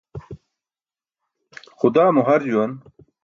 [1.79, 2.71] Xudaa mo har juwan.